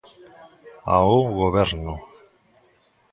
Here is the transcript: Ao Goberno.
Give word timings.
Ao 0.95 1.15
Goberno. 1.39 1.93